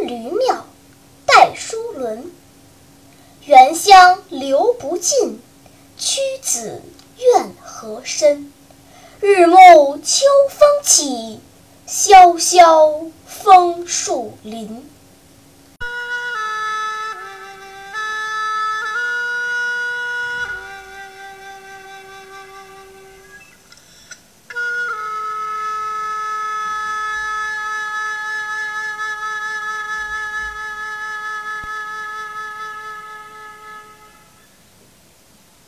[0.00, 0.66] 驴庙
[1.24, 2.30] 戴叔伦
[3.44, 5.40] 原乡留不尽，
[5.96, 6.82] 屈子
[7.18, 8.52] 怨何深。
[9.20, 11.40] 日暮秋风起，
[11.86, 14.88] 萧萧枫树林。